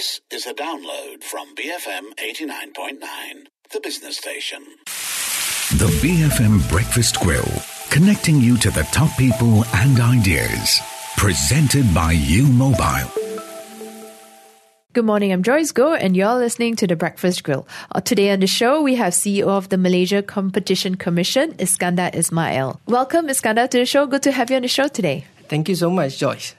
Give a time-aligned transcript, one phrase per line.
[0.00, 3.00] This is a download from BFM 89.9,
[3.70, 4.64] the business station.
[5.76, 7.44] The BFM Breakfast Grill,
[7.90, 10.80] connecting you to the top people and ideas.
[11.18, 13.12] Presented by U Mobile.
[14.94, 17.68] Good morning, I'm Joyce Goh, and you're listening to The Breakfast Grill.
[17.94, 22.80] Uh, today on the show, we have CEO of the Malaysia Competition Commission, Iskandar Ismail.
[22.86, 24.06] Welcome, Iskandar, to the show.
[24.06, 25.26] Good to have you on the show today.
[25.50, 26.54] Thank you so much, Joyce.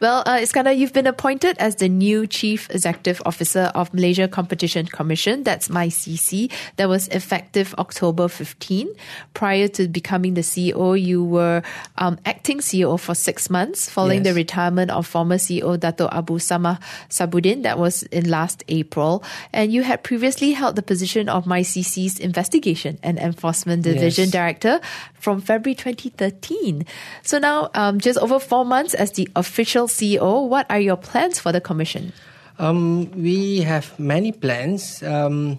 [0.00, 4.86] Well, uh, Iskandar, you've been appointed as the new Chief Executive Officer of Malaysia Competition
[4.86, 5.42] Commission.
[5.42, 6.50] That's MyCC.
[6.76, 8.88] That was effective October 15.
[9.34, 11.62] Prior to becoming the CEO, you were
[11.98, 14.32] um, acting CEO for six months following yes.
[14.32, 17.62] the retirement of former CEO Dato Abu Samah Sabudin.
[17.62, 19.24] That was in last April.
[19.52, 24.32] And you had previously held the position of MyCC's Investigation and Enforcement Division yes.
[24.32, 24.80] Director
[25.14, 26.84] from February 2013.
[27.22, 31.38] So now, um, just over four months as the official CEO, what are your plans
[31.38, 32.12] for the commission?
[32.58, 35.02] Um, we have many plans.
[35.02, 35.58] Um,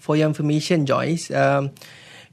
[0.00, 1.72] for your information, Joyce, um,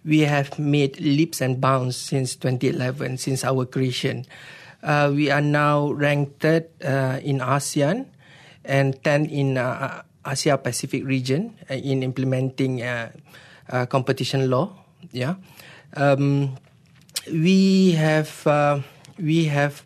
[0.04, 4.26] we have made leaps and bounds since 2011, since our creation.
[4.84, 8.08] Uh, we are now ranked third uh, in ASEAN
[8.66, 13.12] and 10 in uh, Asia Pacific region uh, in implementing uh,
[13.70, 14.74] uh, competition law.
[15.12, 15.36] Yeah,
[15.96, 16.58] um,
[17.32, 18.84] we have
[19.18, 19.84] we have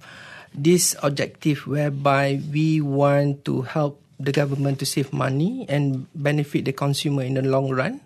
[0.56, 6.72] this objective whereby we want to help the government to save money and benefit the
[6.72, 8.00] consumer in the long run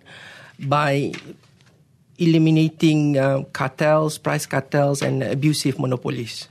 [0.58, 1.14] by
[2.18, 6.50] eliminating uh, cartels, price cartels, and abusive monopolies.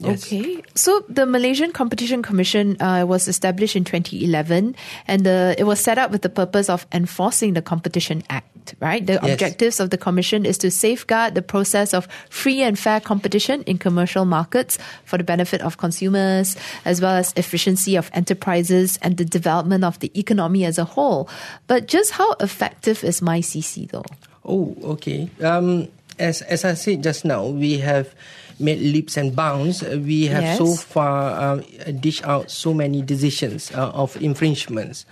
[0.00, 0.26] Yes.
[0.26, 0.62] Okay.
[0.74, 4.74] So the Malaysian Competition Commission uh, was established in 2011
[5.06, 9.04] and the, it was set up with the purpose of enforcing the Competition Act, right?
[9.04, 9.32] The yes.
[9.32, 13.76] objectives of the commission is to safeguard the process of free and fair competition in
[13.76, 16.56] commercial markets for the benefit of consumers,
[16.86, 21.28] as well as efficiency of enterprises and the development of the economy as a whole.
[21.66, 24.04] But just how effective is MyCC though?
[24.46, 25.28] Oh, okay.
[25.42, 28.14] Um, as, as I said just now, we have
[28.60, 29.82] made leaps and bounds.
[29.82, 30.58] Uh, we have yes.
[30.58, 31.64] so far um,
[31.98, 35.06] dished out so many decisions uh, of infringements.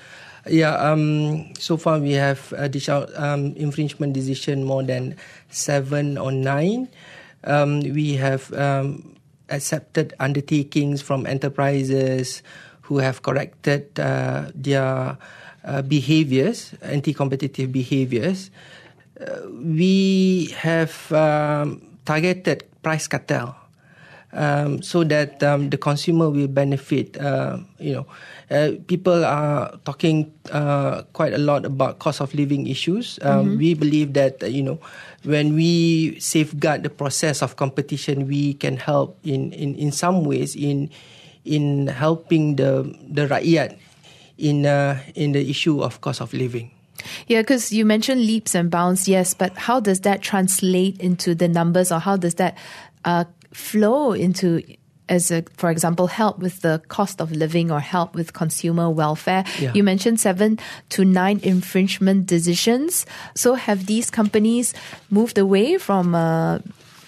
[0.46, 5.16] Yeah, um, so far we have uh, dished out um, infringement decision more than
[5.50, 6.88] seven or nine.
[7.44, 9.16] Um, we have um,
[9.50, 12.42] accepted undertakings from enterprises
[12.82, 15.18] who have corrected uh, their
[15.64, 18.50] uh, behaviors, anti-competitive behaviors.
[19.20, 23.52] Uh, we have um, targeted price cartel
[24.32, 27.16] um, so that um, the consumer will benefit.
[27.20, 28.06] Uh, you know,
[28.50, 33.18] uh, people are talking uh, quite a lot about cost of living issues.
[33.22, 33.58] Um, mm-hmm.
[33.58, 34.80] We believe that you know,
[35.24, 40.56] when we safeguard the process of competition, we can help in in, in some ways
[40.56, 40.90] in
[41.44, 43.76] in helping the the rakyat
[44.36, 46.77] in uh, in the issue of cost of living.
[47.26, 51.48] Yeah, because you mentioned leaps and bounds, yes, but how does that translate into the
[51.48, 52.56] numbers or how does that
[53.04, 54.62] uh, flow into
[55.08, 59.44] as a, for example, help with the cost of living or help with consumer welfare.
[59.58, 59.72] Yeah.
[59.74, 60.58] You mentioned seven
[60.90, 63.06] to nine infringement decisions.
[63.34, 64.74] So have these companies
[65.10, 66.58] moved away from, uh,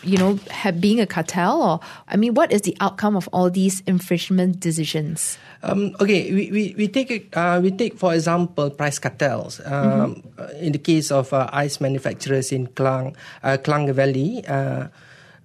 [0.03, 3.51] you know, have, being a cartel or, I mean, what is the outcome of all
[3.51, 5.39] these infringement decisions?
[5.63, 9.61] Um, okay, we, we, we take uh, we take for example price cartels.
[9.65, 10.65] Um, mm-hmm.
[10.65, 14.89] In the case of uh, ice manufacturers in Klang uh, Klang Valley, uh,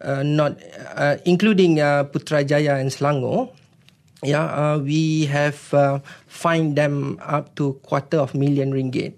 [0.02, 0.58] uh, not
[0.96, 1.78] uh, including
[2.16, 3.52] Putrajaya and Selangor.
[4.24, 5.60] Yeah, we have
[6.26, 9.14] fined them up to quarter of million ringgit.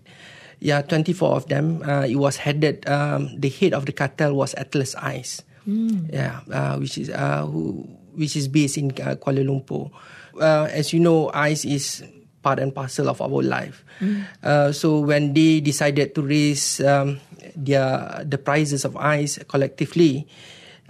[0.60, 1.84] Yeah, 24 of them.
[1.86, 2.88] it was headed.
[2.90, 5.42] Um, the head of the cartel was Atlas Ice.
[5.68, 6.14] Mm.
[6.14, 6.42] Yeah,
[6.78, 7.86] which is who
[8.16, 9.92] which is based in Kuala Lumpur
[10.40, 12.04] uh, as you know, ice is
[12.42, 13.84] part and parcel of our life.
[14.00, 14.24] Mm.
[14.44, 17.20] Uh, so when they decided to raise um,
[17.56, 20.28] their the prices of ice collectively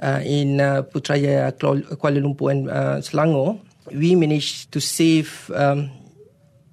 [0.04, 1.52] uh, in uh, Putrajaya,
[1.98, 3.60] Kuala Lumpur, and uh, Selangor,
[3.92, 5.90] we managed to save um,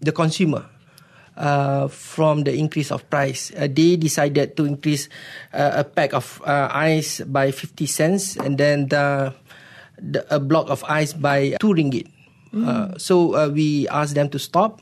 [0.00, 0.66] the consumer.
[1.34, 5.08] Uh, from the increase of price, uh, they decided to increase
[5.52, 9.34] uh, a pack of uh, ice by 50 cents and then the,
[9.98, 12.06] the, a block of ice by 2 ringgit.
[12.54, 14.80] Uh, so uh, we asked them to stop.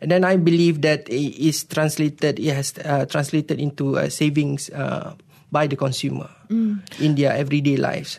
[0.00, 4.68] And then I believe that it is translated, it has uh, translated into uh, savings
[4.70, 5.14] uh,
[5.50, 6.82] by the consumer mm.
[7.00, 8.18] in their everyday lives.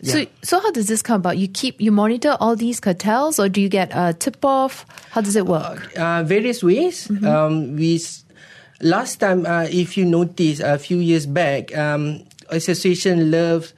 [0.00, 0.12] Yeah.
[0.12, 1.38] So, so how does this come about?
[1.38, 4.86] You keep you monitor all these cartels, or do you get a tip off?
[5.10, 5.92] How does it work?
[5.94, 7.08] various ways.
[7.08, 7.26] Mm-hmm.
[7.26, 8.00] Um, we
[8.80, 13.72] last time, if you notice, a few years back, um, association loves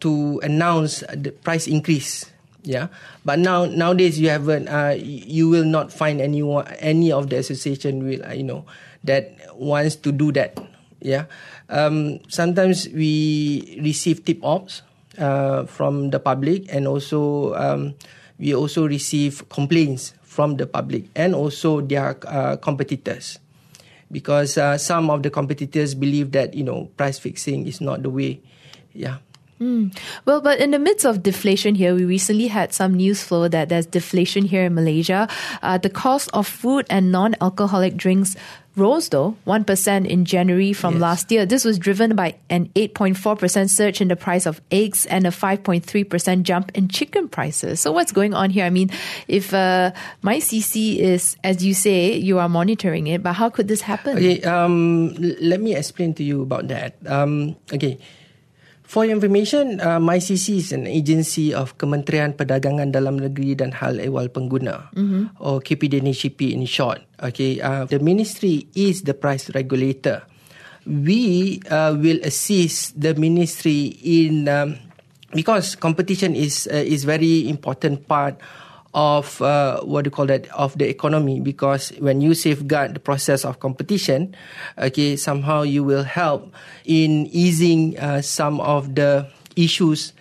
[0.00, 2.26] to announce the price increase
[2.68, 2.88] Yeah,
[3.24, 4.68] but now nowadays you haven't.
[4.68, 8.66] Uh, you will not find anyone, any of the association will, uh, you know,
[9.04, 10.58] that wants to do that.
[11.00, 11.32] Yeah,
[11.68, 14.82] um, sometimes we receive tip offs
[15.18, 17.94] uh, from the public, and also um,
[18.38, 23.38] we also receive complaints from the public and also their uh, competitors,
[24.10, 28.10] because uh, some of the competitors believe that you know price fixing is not the
[28.10, 28.40] way.
[28.94, 29.18] Yeah.
[29.60, 29.96] Mm.
[30.24, 33.68] Well, but in the midst of deflation here, we recently had some news flow that
[33.68, 35.28] there's deflation here in Malaysia.
[35.62, 38.36] Uh, the cost of food and non alcoholic drinks
[38.76, 41.00] rose, though, 1% in January from Yes.
[41.02, 41.44] last year.
[41.44, 46.42] This was driven by an 8.4% surge in the price of eggs and a 5.3%
[46.44, 47.80] jump in chicken prices.
[47.80, 48.64] So, what's going on here?
[48.64, 48.90] I mean,
[49.26, 49.90] if uh,
[50.22, 54.16] MyCC is, as you say, you are monitoring it, but how could this happen?
[54.16, 55.10] Okay, um,
[55.42, 56.94] let me explain to you about that.
[57.06, 57.98] Um, okay,
[58.88, 64.00] for your information, uh, MyCC is an agency of Kementerian Perdagangan Dalam Negeri dan Hal
[64.00, 64.88] Ehwal Pengguna,
[65.38, 67.04] or KPDNCP in short.
[67.20, 70.24] Okay, uh, the ministry is the price regulator.
[70.88, 74.80] We uh, will assist the ministry in um,
[75.36, 78.40] because competition is uh, is very important part
[78.94, 81.40] of uh, what do you call that of the economy.
[81.40, 84.34] Because when you safeguard the process of competition
[84.78, 86.52] okay somehow you will help
[86.84, 90.12] in easing uh, some of the issues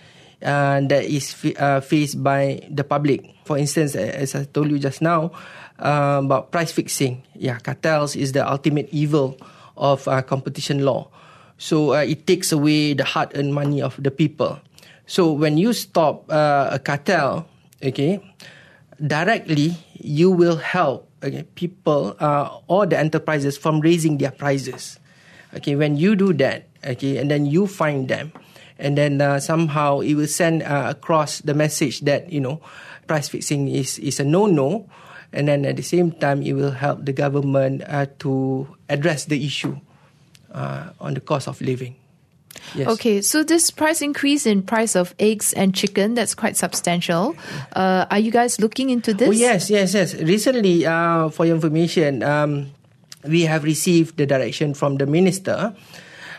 [0.43, 3.23] uh, that is f- uh, faced by the public.
[3.45, 5.31] For instance as i told you just now
[5.79, 7.23] uh, about price fixing.
[7.35, 9.37] Yeah cartels is the ultimate evil
[9.77, 11.07] of uh, competition law.
[11.57, 14.59] So it takes away the hard-earned money of the people.
[15.07, 17.47] So when you stop a cartel,
[17.81, 18.21] okay,
[19.05, 24.99] directly you will help okay, people uh, or the enterprises from raising their prices.
[25.55, 28.31] Okay, when you do that, okay, and then you find them,
[28.77, 32.59] and then uh, somehow it will send uh, across the message that you know
[33.07, 34.89] price fixing is is a no no,
[35.31, 39.39] and then at the same time it will help the government uh, to address the
[39.45, 39.79] issue
[40.51, 41.95] uh, on the cost of living.
[42.75, 42.87] Yes.
[42.87, 47.35] Okay, so this price increase in price of eggs and chicken, that's quite substantial.
[47.73, 49.29] Uh, are you guys looking into this?
[49.29, 50.13] Oh yes, yes, yes.
[50.15, 52.71] Recently, uh, for your information, um,
[53.23, 55.75] we have received the direction from the minister,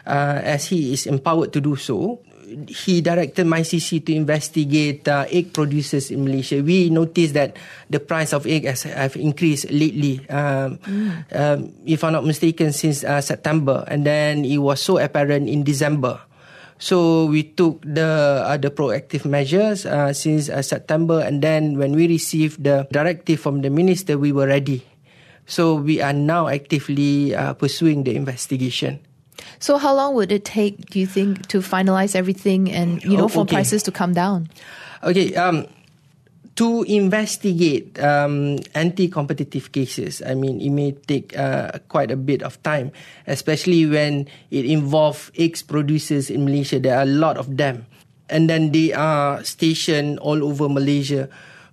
[0.06, 2.20] uh, as he is empowered to do so.
[2.69, 6.62] He directed MyCC to investigate uh, egg producers in Malaysia.
[6.65, 7.56] We noticed that
[7.93, 10.25] the price of egg has have increased lately.
[10.33, 10.81] Um,
[11.33, 15.62] um, if I'm not mistaken, since uh, September, and then it was so apparent in
[15.62, 16.21] December.
[16.79, 21.93] So we took the uh, the proactive measures uh, since uh, September, and then when
[21.93, 24.87] we received the directive from the minister, we were ready.
[25.49, 29.03] So we are now actively uh, pursuing the investigation.
[29.58, 33.25] So how long would it take, do you think, to finalize everything and, you know,
[33.25, 33.56] Oh, for okay.
[33.56, 34.49] prices to come down?
[35.02, 35.67] Okay, um,
[36.58, 42.61] to investigate um, anti-competitive cases, I mean, it may take uh, quite a bit of
[42.62, 42.90] time,
[43.26, 46.81] especially when it involves eggs producers in Malaysia.
[46.82, 47.87] There are a lot of them,
[48.29, 51.29] and then they are stationed all over Malaysia.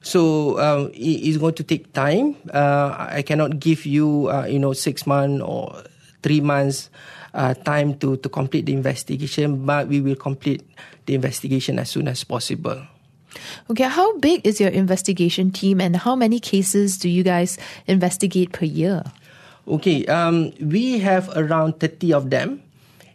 [0.06, 2.38] So um, it is going to take time.
[2.54, 5.82] Uh, I cannot give you, uh, you know, six months or
[6.22, 6.94] three months
[7.36, 10.64] uh, time to, to complete the investigation, but we will complete
[11.06, 12.82] the investigation as soon as possible.
[13.70, 18.54] Okay, how big is your investigation team and how many cases do you guys investigate
[18.54, 19.04] per year?
[19.68, 22.64] Okay, um, we have around 30 of them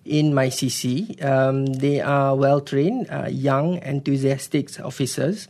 [0.05, 1.23] in MyCC.
[1.25, 5.49] Um, they are well trained, uh, young, enthusiastic officers.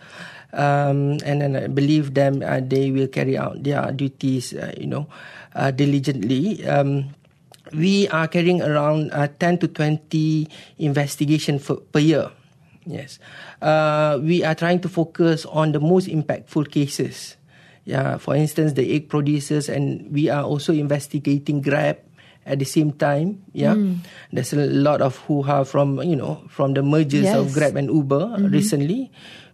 [0.53, 4.87] Um, and then I believe them, uh, they will carry out their duties, uh, you
[4.87, 5.07] know,
[5.55, 6.67] uh, diligently.
[6.67, 7.15] Um,
[7.73, 10.49] we are carrying around uh, 10 to 20
[10.79, 12.31] investigation for, per year.
[12.87, 13.19] Yes.
[13.61, 17.37] Uh, we are trying to focus on the most impactful cases.
[17.85, 21.99] Yeah, for instance, the egg producers, and we are also investigating Grab
[22.45, 23.43] at the same time.
[23.53, 23.75] Yeah,
[24.33, 27.89] there's a lot of who have from you know from the mergers of Grab and
[27.89, 29.11] Uber recently.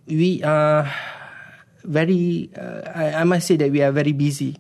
[0.06, 0.90] We are
[1.85, 2.50] very.
[2.52, 4.58] Uh, I, I must say that we are very busy.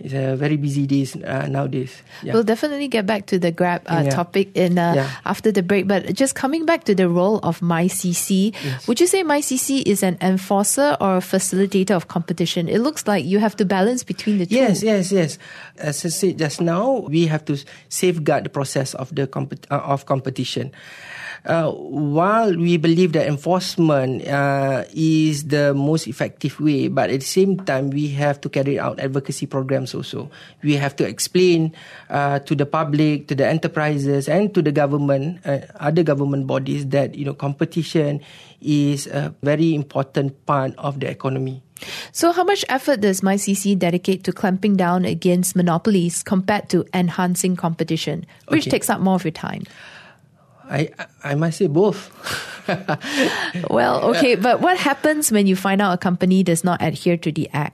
[0.00, 1.90] It's a very busy days uh, nowadays.
[2.22, 2.32] Yeah.
[2.34, 4.10] We'll definitely get back to the Grab uh, Yeah.
[4.14, 5.10] topic in uh, Yeah.
[5.26, 5.88] after the break.
[5.88, 8.54] But just coming back to the role of MyCC,
[8.86, 12.68] would you say MyCC is an enforcer or a facilitator of competition?
[12.68, 14.54] It looks like you have to balance between the two.
[14.54, 15.38] Yes, yes, yes.
[15.78, 19.82] As I said just now, we have to safeguard the process of the compet- uh,
[19.82, 20.70] of competition.
[21.46, 27.26] Uh, while we believe that enforcement uh, is the most effective way, but at the
[27.26, 30.30] same time, we have to carry out advocacy programs times also.
[30.62, 31.72] We have to explain
[32.10, 36.86] uh, to the public, to the enterprises, and to the government, uh, other government bodies
[36.88, 38.20] that you know competition
[38.60, 41.62] is a very important part of the economy.
[42.10, 47.54] So, how much effort does MyCC dedicate to clamping down against monopolies compared to enhancing
[47.56, 48.70] competition, which Okay.
[48.78, 49.62] takes up more of your time?
[50.68, 50.90] I
[51.24, 52.10] I must say both.
[53.72, 57.32] Well, okay, but what happens when you find out a company does not adhere to
[57.32, 57.72] the act?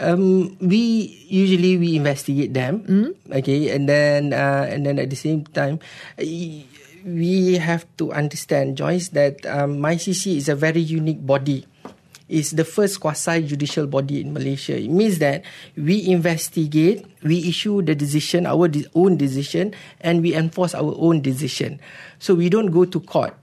[0.00, 2.88] Um, we usually we investigate them,
[3.28, 5.76] okay, and then uh, and then at the same time,
[7.04, 11.66] we have to understand, Joyce, that um, MyCC is a very unique body.
[12.30, 14.78] It's the first quasi judicial body in Malaysia.
[14.78, 15.42] It means that
[15.74, 21.22] we investigate, we issue the decision, our de- own decision, and we enforce our own
[21.26, 21.80] decision.
[22.22, 23.34] So we don't go to court.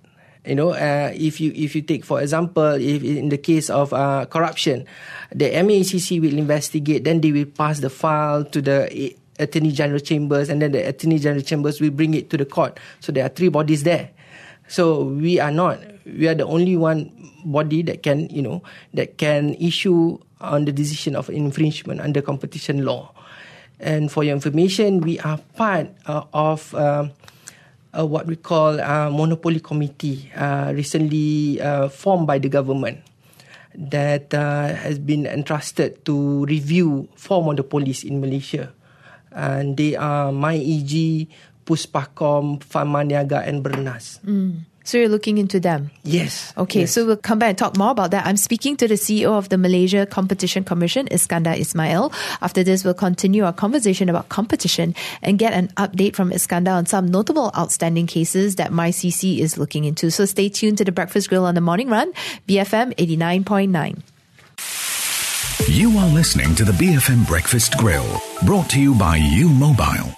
[0.48, 3.92] You know, uh, if you if you take for example, if in the case of
[3.92, 4.88] uh, corruption,
[5.36, 9.12] the MACC will investigate, then they will pass the file to the eh,
[9.44, 12.80] Attorney General Chambers, and then the Attorney General Chambers will bring it to the court.
[13.02, 14.10] So there are three bodies there.
[14.72, 15.84] So we are not.
[16.08, 17.12] We are the only one
[17.44, 18.64] body that can, you know,
[18.94, 23.12] that can issue on the decision of infringement under competition law.
[23.82, 26.74] And for your information, we are part uh, of.
[26.74, 27.12] Um,
[27.98, 33.02] uh, what we call uh, monopoly committee uh, recently uh, formed by the government
[33.74, 38.74] that uh, has been entrusted to review four monopolies in Malaysia.
[39.34, 41.28] And they are MyEG,
[41.66, 44.18] Puspakom, Famaniaga and Bernas.
[44.88, 45.92] So, you're looking into them.
[46.04, 46.54] Yes.
[46.58, 46.94] Okay, yes.
[46.94, 48.26] so we'll come back and talk more about that.
[48.26, 52.14] I'm speaking to the CEO of the Malaysia Competition Commission, Iskandar Ismail.
[52.42, 56.86] After this, we'll continue our conversation about competition and get an update from Iskandar on
[56.86, 60.10] some notable outstanding cases that MyCC is looking into.
[60.10, 62.14] So stay tuned to the Breakfast Grill on the Morning Run,
[62.48, 64.00] BFM 89.9.
[65.68, 68.08] You are listening to the BFM Breakfast Grill,
[68.46, 70.16] brought to you by U Mobile.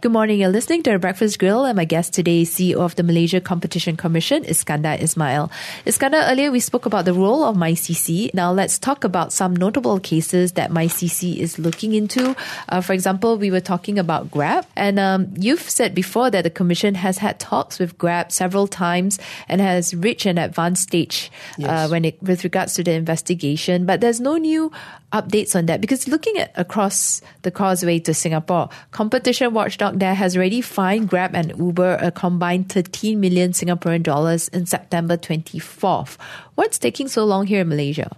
[0.00, 0.38] Good morning.
[0.38, 3.40] You're listening to the Breakfast Grill, and my guest today is CEO of the Malaysia
[3.40, 5.50] Competition Commission, Iskandar Ismail.
[5.86, 8.32] Iskandar, earlier we spoke about the role of MyCC.
[8.32, 12.36] Now let's talk about some notable cases that MyCC is looking into.
[12.68, 16.50] Uh, for example, we were talking about Grab, and um, you've said before that the
[16.50, 21.28] Commission has had talks with Grab several times and has reached an advanced stage
[21.64, 23.84] uh, when it with regards to the investigation.
[23.84, 24.70] But there's no new
[25.12, 30.36] updates on that because looking at across the causeway to Singapore, competition watchdog there has
[30.36, 36.16] already fined Grab and Uber a combined 13 million Singaporean dollars in September 24th.
[36.54, 38.14] What's taking so long here in Malaysia?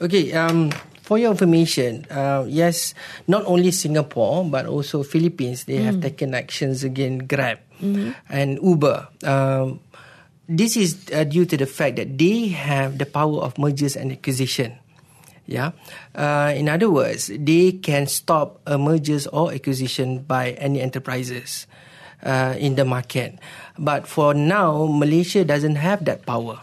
[0.00, 0.70] Okay, um,
[1.02, 2.94] for your information, uh, yes,
[3.26, 7.58] not only Singapore but also Philippines, they have taken actions against Grab
[8.28, 9.08] and Uber.
[9.24, 9.80] Um,
[10.48, 14.12] this is uh, due to the fact that they have the power of mergers and
[14.12, 14.78] acquisition.
[15.48, 15.72] Yeah.
[16.12, 21.64] Uh, in other words, they can stop a mergers or acquisition by any enterprises
[22.20, 23.40] uh, in the market.
[23.80, 26.60] But for now, Malaysia doesn't have that power.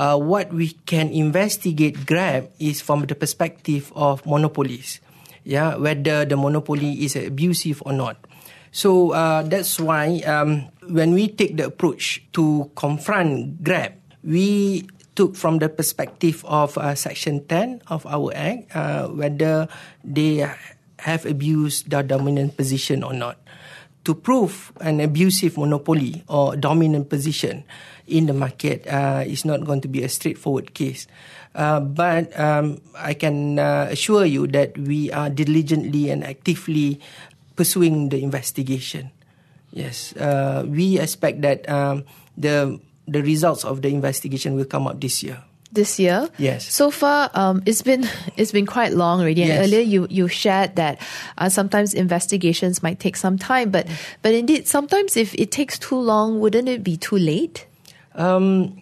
[0.00, 5.04] Uh, what we can investigate Grab is from the perspective of monopolies.
[5.44, 8.16] Yeah, whether the monopoly is abusive or not.
[8.72, 13.92] So uh, that's why um, when we take the approach to confront Grab,
[14.24, 14.88] we
[15.18, 19.66] took from the perspective of uh, Section 10 of our Act, uh, whether
[20.06, 20.46] they
[21.02, 23.42] have abused their dominant position or not.
[24.06, 27.66] To prove an abusive monopoly or dominant position
[28.06, 31.10] in the market uh, is not going to be a straightforward case.
[31.52, 37.02] Uh, but um, I can uh, assure you that we are diligently and actively
[37.56, 39.10] pursuing the investigation.
[39.74, 42.06] Yes, uh, we expect that um,
[42.38, 45.42] the the results of the investigation will come out this year.
[45.70, 46.64] This year, Yes.
[46.72, 48.08] So far, um, it's been
[48.40, 49.42] it's been quite long already.
[49.42, 49.66] And Yes.
[49.68, 50.96] earlier, you you shared that
[51.36, 53.84] uh, sometimes investigations might take some time, but
[54.22, 57.66] but indeed, sometimes if it takes too long, wouldn't it be too late?
[58.16, 58.80] Um,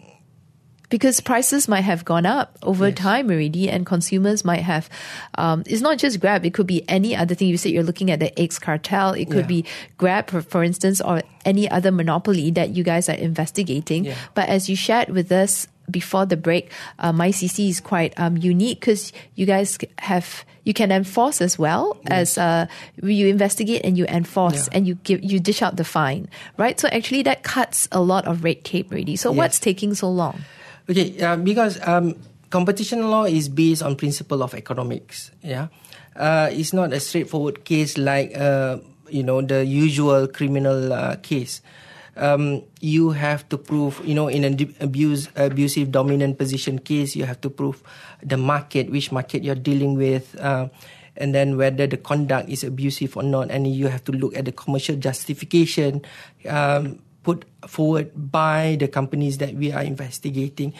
[0.88, 4.88] because prices might have gone up over time already and consumers might have
[5.36, 8.10] um, it's not just grab it could be any other thing you said you're looking
[8.10, 9.62] at the eggs cartel it could Yeah.
[9.62, 9.64] be
[9.98, 14.14] grab for, for instance or any other monopoly that you guys are investigating Yeah.
[14.34, 18.80] but as you shared with us before the break uh, mycc is quite um, unique
[18.80, 22.66] because you guys have you can enforce as well as uh,
[23.00, 24.74] you investigate and you enforce Yeah.
[24.78, 26.28] and you give you dish out the fine
[26.58, 29.36] right so actually that cuts a lot of red tape already so Yes.
[29.38, 30.40] what's taking so long
[30.86, 32.14] Okay, uh, because um,
[32.50, 35.34] competition law is based on principle of economics.
[35.42, 35.68] Yeah,
[36.14, 38.78] uh, it's not a straightforward case like uh,
[39.10, 41.60] you know the usual criminal uh, case.
[42.16, 47.28] Um, you have to prove, you know, in an abuse, abusive dominant position case, you
[47.28, 47.84] have to prove
[48.24, 50.72] the market, which market you're dealing with, uh,
[51.18, 54.46] and then whether the conduct is abusive or not, and you have to look at
[54.46, 56.00] the commercial justification
[56.48, 60.70] um, put forward by the companies that we are investigating.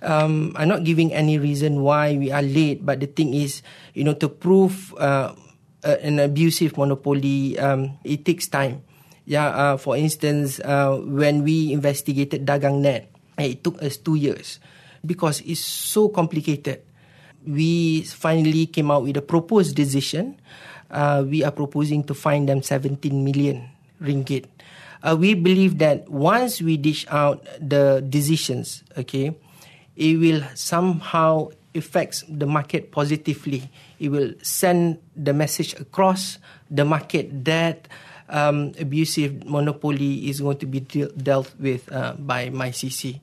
[0.00, 3.60] Um, I'm not giving any reason why we are late, but the thing is,
[3.92, 5.36] you know, to prove uh,
[5.84, 8.80] an abusive monopoly, um, it takes time.
[9.28, 14.58] Yeah, uh, for instance, uh, when we investigated DagangNet, it took us two years
[15.04, 16.80] because it's so complicated.
[17.44, 20.40] We finally came out with a proposed decision.
[20.90, 23.68] Uh, we are proposing to fine them 17 million
[24.00, 24.48] ringgit.
[25.02, 29.34] Uh, we believe that once we dish out the decisions, okay,
[29.96, 33.70] it will somehow affects the market positively.
[33.98, 36.38] It will send the message across
[36.70, 37.88] the market that
[38.28, 43.20] um, abusive monopoly is going to be de- dealt with uh, by MyCC.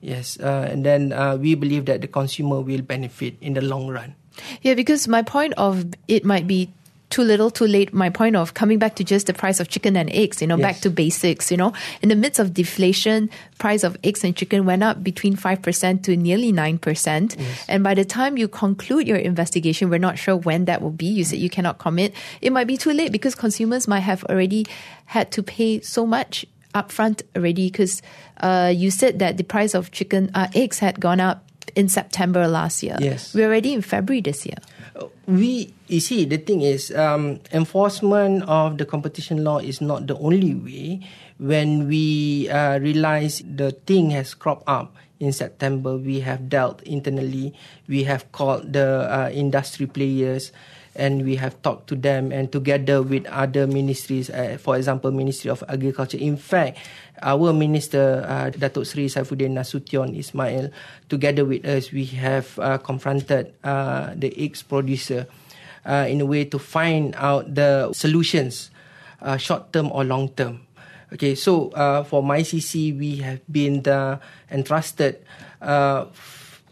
[0.00, 3.88] Yes, uh, and then uh, we believe that the consumer will benefit in the long
[3.88, 4.14] run.
[4.62, 6.70] Yeah, because my point of it might be
[7.08, 7.92] too little, too late.
[7.94, 10.56] My point of coming back to just the price of chicken and eggs, you know,
[10.56, 10.62] Yes.
[10.62, 11.72] back to basics, you know,
[12.02, 16.16] in the midst of deflation, price of eggs and chicken went up between 5% to
[16.16, 17.36] nearly 9%.
[17.68, 21.06] And by the time you conclude your investigation, we're not sure when that will be.
[21.06, 22.12] You said you cannot commit.
[22.40, 24.66] It might be too late because consumers might have already
[25.06, 26.44] had to pay so much
[26.74, 28.02] upfront already because
[28.40, 31.44] uh, you said that the price of chicken, uh, eggs had gone up
[31.74, 32.96] in September last year.
[33.00, 33.34] Yes.
[33.34, 34.56] We're already in February this year.
[35.26, 40.16] We you see the thing is um, enforcement of the competition law is not the
[40.18, 41.00] only way.
[41.38, 47.54] When we uh, realize the thing has cropped up in september we have dealt internally.
[47.88, 50.52] We have called the uh, industry players
[50.96, 55.50] and we have talked to them and together with other ministries uh, for example ministry
[55.50, 56.18] of agriculture.
[56.18, 56.78] In fact
[57.22, 60.68] our minister uh, datuk sri saifuddin nasution ismail
[61.08, 65.26] together with us we have uh, confronted uh, the eggs producer
[65.86, 68.70] uh, in a way to find out the solutions
[69.22, 70.60] uh, short term or long term.
[71.12, 74.18] Okay so uh, for mycc we have been uh,
[74.50, 75.22] entrusted
[75.62, 76.06] uh,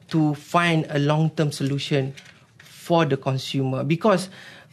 [0.08, 2.12] to find a long term solution
[2.58, 3.84] for the consumer.
[3.84, 4.28] Because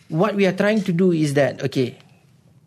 [0.10, 1.98] what we are trying to do is that okay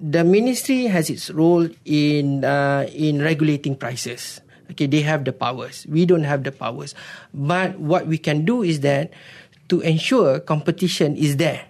[0.05, 4.45] the ministry has its role in uh, in regulating prices.
[4.71, 5.89] Okay they have the powers.
[5.89, 6.93] We don't have the powers.
[7.33, 9.17] But what we can do is that
[9.73, 11.65] to ensure competition is there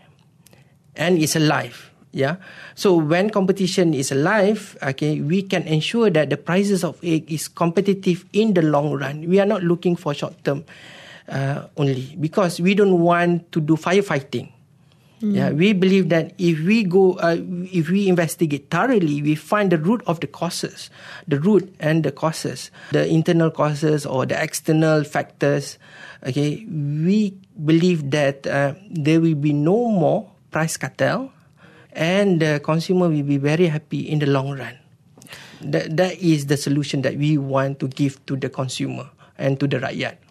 [0.98, 2.38] and it's alive yeah?
[2.74, 7.46] So when competition is alive okay we can ensure that the prices of egg is
[7.46, 9.26] competitive in the long run.
[9.26, 10.64] We are not looking for short term
[11.28, 14.50] uh, only because we don't want to do firefighting
[15.32, 17.38] yeah we believe that if we go uh,
[17.72, 20.90] if we investigate thoroughly we find the root of the causes
[21.28, 25.78] the root and the causes the internal causes or the external factors
[26.24, 26.64] okay?
[26.66, 31.30] We believe that uh, there will be no more price cartel
[31.92, 34.78] and the consumer will be very happy in the long run.
[35.60, 39.08] That, that is the solution that we want to give to the consumer
[39.38, 40.23] and to the rakyat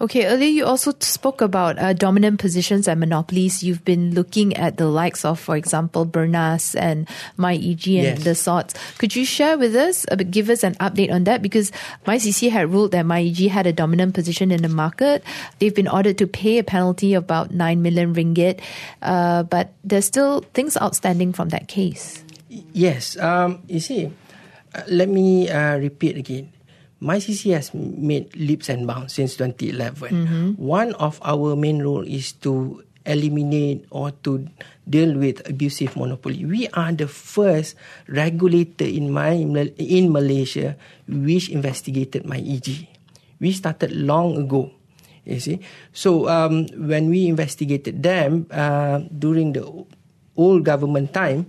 [0.00, 3.62] Okay, earlier you also spoke about uh, dominant positions and monopolies.
[3.62, 7.06] You've been looking at the likes of, for example, Bernas and
[7.38, 8.24] MyEG and Yes.
[8.24, 8.74] the sorts.
[8.98, 11.42] Could you share with us, uh, give us an update on that?
[11.42, 11.70] Because
[12.06, 15.22] MyCC had ruled that MyEG had a dominant position in the market.
[15.60, 18.60] They've been ordered to pay a penalty of about 9 million ringgit,
[19.02, 22.22] uh, but there's still things outstanding from that case.
[22.72, 24.10] Yes, um, you see,
[24.74, 26.53] uh, let me uh, repeat again.
[27.04, 30.56] MyCC has made leaps and bounds since 2011.
[30.56, 34.48] One of our main role is to eliminate or to
[34.88, 36.48] deal with abusive monopoly.
[36.48, 37.76] We are the first
[38.08, 39.36] regulator in my
[39.76, 42.88] in Malaysia which investigated MyEG.
[43.36, 44.72] We started long ago.
[45.24, 45.60] You see,
[45.92, 49.64] so um, when we investigated them uh, during the
[50.36, 51.48] old government time,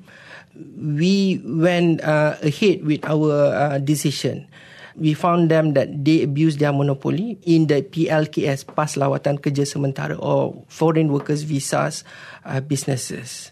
[0.80, 4.48] we went uh, ahead with our uh, decision.
[4.96, 10.16] We found them that they abused their monopoly in the PLKS Pas Lawatan Kerja Sementara
[10.20, 12.04] or foreign workers visas
[12.46, 13.52] uh, businesses.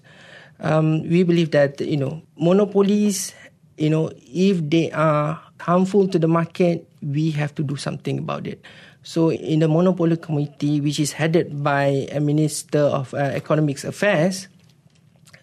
[0.63, 3.35] Um, we believe that you know monopolies,
[3.75, 8.47] you know, if they are harmful to the market, we have to do something about
[8.47, 8.63] it.
[9.03, 14.47] So in the monopoly committee, which is headed by a minister of uh, economics affairs,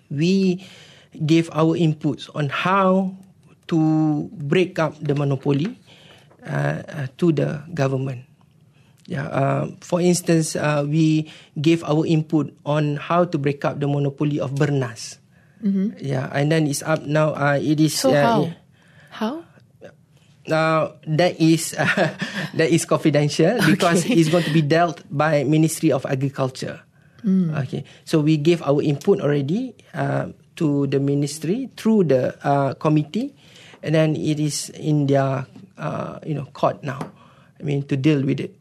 [0.08, 0.64] we
[1.26, 3.16] gave our inputs on how
[3.68, 5.78] to break up the monopoly
[6.44, 8.24] uh, uh, to the government.
[9.06, 11.26] Yeah, uh, for instance, uh, we
[11.58, 15.18] gave our input on how to break up the monopoly of Bernas.
[16.00, 17.34] Yeah, and then it's up now.
[17.34, 18.40] Uh, it is So uh, how?
[19.10, 19.34] How?
[20.48, 21.72] uh, that is
[22.56, 26.80] that is confidential because it's going to be dealt by Ministry of Agriculture.
[27.20, 33.36] Okay, so we gave our input already uh, to the ministry through the uh, committee,
[33.82, 35.46] and then it is in their
[35.78, 37.00] uh, you know court now.
[37.58, 38.56] I mean to deal with it,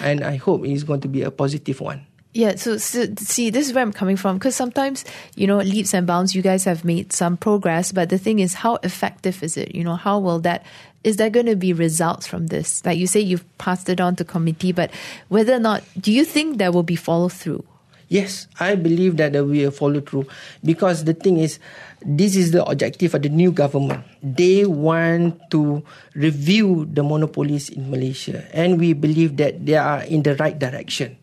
[0.00, 2.06] and I hope it is going to be a positive one.
[2.34, 5.04] Yeah, so, so see, this is where I'm coming from because sometimes,
[5.36, 8.54] you know, leaps and bounds, you guys have made some progress, but the thing is,
[8.54, 9.74] how effective is it?
[9.74, 10.64] You know, how will that,
[11.04, 12.82] is there going to be results from this?
[12.86, 14.90] Like you say, you've passed it on to committee, but
[15.28, 17.64] whether or not, do you think there will be follow through?
[18.12, 20.28] Yes, I believe that there will be a follow through
[20.60, 21.56] because the thing is,
[22.04, 24.04] this is the objective of the new government.
[24.20, 25.80] They want to
[26.12, 31.16] review the monopolies in Malaysia, and we believe that they are in the right direction.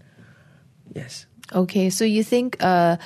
[0.97, 1.29] Yes.
[1.53, 2.97] Okay, so you think, uh,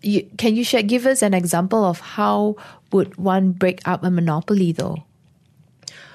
[0.00, 2.56] you, can you share, give us an example of how
[2.88, 5.04] would one break up a monopoly though?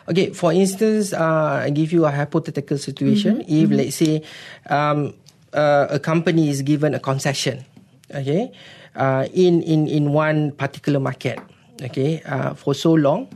[0.10, 3.46] Okay, for instance, uh, I give you a hypothetical situation.
[3.48, 4.26] If, let's say,
[4.66, 5.14] um,
[5.54, 7.66] uh, a company is given a concession,
[8.14, 8.52] okay,
[8.96, 11.40] uh, in, in, in one particular market,
[11.82, 13.28] okay, uh, for so long,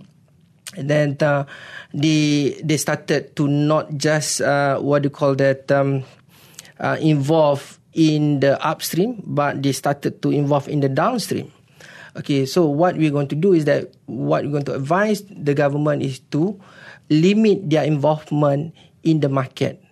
[0.78, 1.46] then uh,
[1.94, 6.04] they they started to not just uh, what do you call that um,
[6.80, 11.52] uh, involve in the upstream, but they started to involve in the downstream.
[12.16, 15.54] Okay, so what we're going to do is that what we're going to advise the
[15.54, 16.60] government is to
[17.10, 18.74] limit their involvement
[19.04, 19.85] in the market.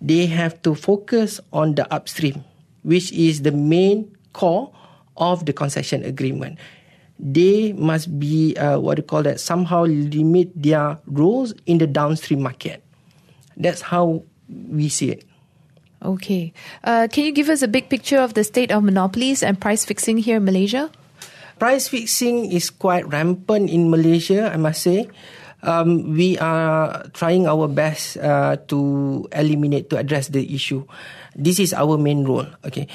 [0.00, 2.44] They have to focus on the upstream,
[2.82, 4.72] which is the main core
[5.16, 6.58] of the concession agreement.
[7.18, 11.86] They must be uh, what do you call that somehow limit their roles in the
[11.86, 12.82] downstream market.
[13.56, 15.24] That's how we see it.
[16.00, 16.52] Okay.
[16.84, 19.84] Uh, can you give us a big picture of the state of monopolies and price
[19.84, 20.92] fixing here in Malaysia?
[21.58, 25.10] price fixing is quite rampant in Malaysia, I must say.
[25.62, 30.86] Um, we are trying our best uh, to eliminate, to address the issue.
[31.34, 32.46] This is our main role.
[32.64, 32.86] Okay.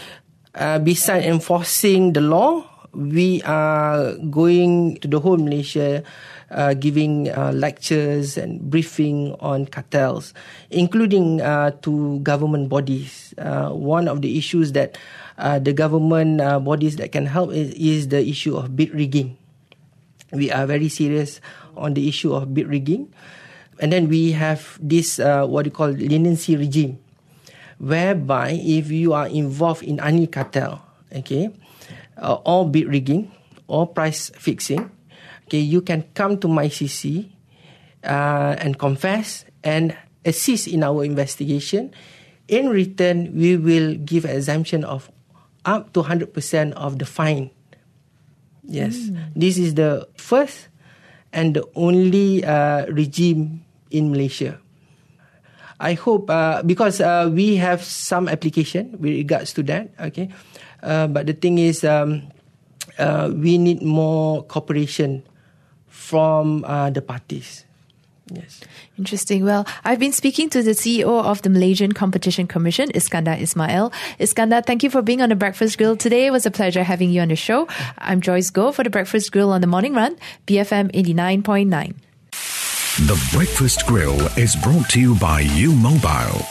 [0.55, 6.03] Uh, besides enforcing the law, we are going to the whole Malaysia,
[6.51, 10.33] uh, giving uh, lectures and briefing on cartels,
[10.69, 13.33] including uh, to government bodies.
[13.37, 14.97] Uh, one of the issues that
[15.37, 19.37] uh, the government uh, bodies that can help is, is the issue of bid rigging.
[20.31, 21.41] We are very serious
[21.75, 23.13] on the issue of bid rigging.
[23.79, 26.99] And then we have this, uh, what you call leniency regime,
[27.79, 31.49] whereby if you are involved in any cartel, okay,
[32.17, 33.31] uh, or bid rigging
[33.67, 34.91] or price fixing,
[35.47, 37.29] okay, you can come to MyCC
[38.03, 41.91] uh, and confess and assist in our investigation.
[42.47, 45.09] In return, we will give exemption of
[45.65, 47.49] up to 100% of the fine.
[48.63, 50.69] Yes, this is the first
[51.33, 54.61] and the only uh, regime in Malaysia.
[55.81, 59.91] I hope uh, because uh, we have some application with regards to that.
[59.99, 60.29] Okay,
[60.79, 62.29] uh, but the thing is, um,
[62.95, 65.25] uh, we need more cooperation
[65.89, 67.65] from uh, the parties.
[68.31, 68.61] Yes.
[68.97, 69.43] Interesting.
[69.43, 73.91] Well, I've been speaking to the CEO of the Malaysian Competition Commission, Iskandar Ismail.
[74.19, 76.27] Iskandar, thank you for being on the Breakfast Grill today.
[76.27, 77.67] It was a pleasure having you on the show.
[77.97, 80.15] I'm Joyce Goh for the Breakfast Grill on the Morning Run,
[80.47, 81.95] BFM 89.9.
[83.07, 86.45] The Breakfast Grill is brought to you by U Mobile.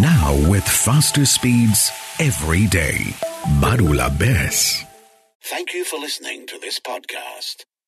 [0.00, 2.98] Now with faster speeds every day.
[3.60, 4.84] Barula Bes.
[5.42, 7.64] Thank you for listening to this podcast.